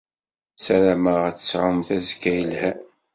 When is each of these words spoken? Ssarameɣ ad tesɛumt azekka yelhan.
Ssarameɣ 0.57 1.19
ad 1.27 1.35
tesɛumt 1.37 1.89
azekka 1.97 2.31
yelhan. 2.37 2.79